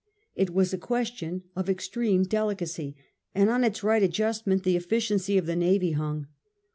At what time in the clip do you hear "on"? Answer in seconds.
3.51-3.63